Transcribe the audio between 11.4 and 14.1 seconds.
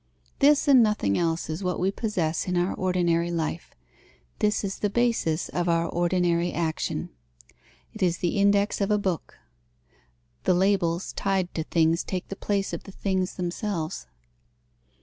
to things take the place of the things themselves.